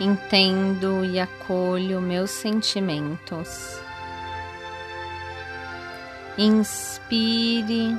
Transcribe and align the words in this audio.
entendo 0.00 1.04
e 1.04 1.18
acolho 1.18 2.00
meus 2.00 2.30
sentimentos. 2.30 3.80
Inspire 6.36 7.96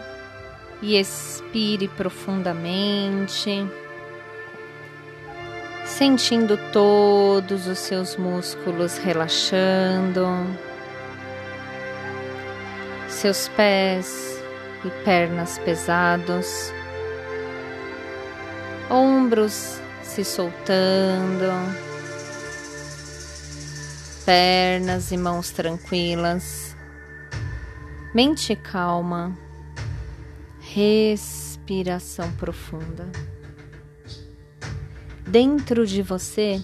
e 0.81 0.95
expire 0.95 1.87
profundamente, 1.87 3.67
sentindo 5.85 6.57
todos 6.71 7.65
os 7.65 7.79
seus 7.79 8.15
músculos 8.15 8.97
relaxando, 8.99 10.27
seus 13.07 13.47
pés 13.49 14.39
e 14.85 14.89
pernas 15.03 15.57
pesados, 15.57 16.71
ombros 18.87 19.81
se 20.03 20.23
soltando, 20.23 21.86
pernas 24.27 25.13
e 25.13 25.17
mãos 25.17 25.51
tranquilas, 25.51 26.75
mente 28.13 28.57
calma, 28.57 29.33
respiração 30.59 32.29
profunda. 32.33 33.07
Dentro 35.25 35.87
de 35.87 36.01
você 36.01 36.61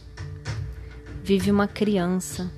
vive 1.24 1.50
uma 1.52 1.66
criança, 1.66 2.52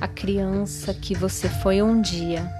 a 0.00 0.08
criança 0.08 0.92
que 0.92 1.14
você 1.14 1.48
foi 1.48 1.80
um 1.80 2.02
dia. 2.02 2.50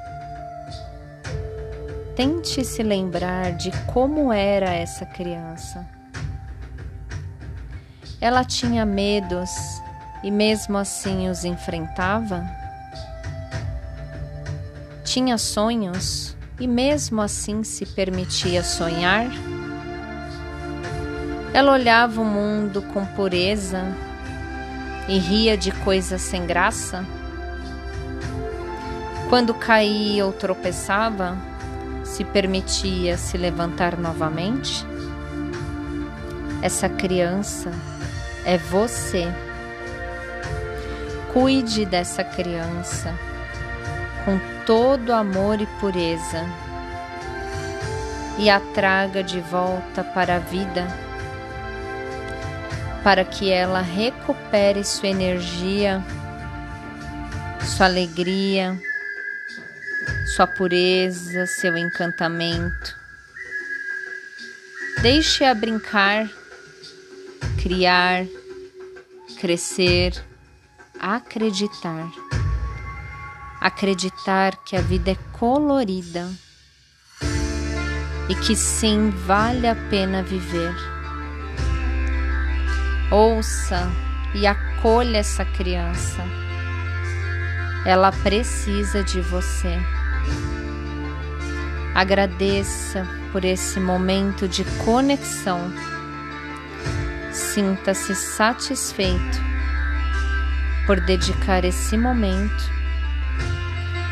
Tente 2.15 2.65
se 2.65 2.85
lembrar 2.85 3.57
de 3.57 3.73
como 3.93 4.33
era 4.33 4.71
essa 4.71 5.05
criança. 5.05 5.85
Ela 8.21 8.45
tinha 8.45 8.87
medos 8.87 9.51
e 10.23 10.31
mesmo 10.31 10.77
assim 10.77 11.29
os 11.29 11.45
enfrentava? 11.45 12.45
Tinha 15.05 15.39
sonhos 15.39 16.37
e 16.59 16.67
mesmo 16.67 17.21
assim 17.21 17.65
se 17.65 17.87
permitia 17.87 18.63
sonhar? 18.63 19.27
Ela 21.53 21.73
olhava 21.73 22.21
o 22.21 22.25
mundo 22.25 22.83
com 22.83 23.05
pureza 23.05 23.85
e 25.09 25.19
ria 25.19 25.57
de 25.57 25.73
coisas 25.73 26.21
sem 26.21 26.47
graça? 26.47 27.05
Quando 29.29 29.55
caía 29.55 30.27
ou 30.27 30.33
tropeçava, 30.33 31.37
se 32.05 32.25
permitia 32.25 33.17
se 33.17 33.39
levantar 33.39 33.97
novamente? 33.97 34.85
Essa 36.63 36.89
criança 36.89 37.73
é 38.45 38.59
você. 38.59 39.27
Cuide 41.33 41.85
dessa 41.85 42.25
criança 42.25 43.15
com 44.25 44.39
todo 44.65 45.13
amor 45.13 45.61
e 45.61 45.67
pureza 45.81 46.45
e 48.39 48.49
a 48.51 48.61
traga 48.61 49.23
de 49.23 49.41
volta 49.41 50.03
para 50.03 50.37
a 50.37 50.39
vida, 50.39 50.87
para 53.03 53.25
que 53.25 53.51
ela 53.51 53.81
recupere 53.81 54.85
sua 54.85 55.09
energia, 55.09 56.03
sua 57.77 57.87
alegria, 57.87 58.79
sua 60.35 60.47
pureza, 60.47 61.47
seu 61.47 61.77
encantamento. 61.77 62.99
Deixe-a 65.03 65.55
brincar 65.55 66.29
criar, 67.63 68.27
crescer, 69.39 70.13
acreditar. 71.01 72.13
Acreditar 73.59 74.57
que 74.65 74.77
a 74.77 74.83
vida 74.83 75.13
é 75.13 75.17
colorida 75.33 76.31
e 78.29 78.35
que 78.35 78.55
sim 78.55 79.11
vale 79.11 79.67
a 79.67 79.75
pena 79.75 80.23
viver. 80.23 80.75
Ouça 83.11 83.91
e 84.35 84.47
acolha 84.47 85.19
essa 85.19 85.45
criança. 85.45 86.23
Ela 87.87 88.13
precisa 88.13 89.03
de 89.03 89.23
você. 89.23 89.79
Agradeça 91.95 93.07
por 93.33 93.45
esse 93.45 93.81
momento 93.81 94.47
de 94.47 94.65
conexão 94.85 95.73
Sinta-se 97.33 98.15
satisfeito 98.15 99.50
por 100.91 100.99
dedicar 100.99 101.65
esse 101.65 101.97
momento 101.97 102.69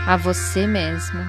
a 0.07 0.17
você 0.17 0.65
mesmo. 0.65 1.21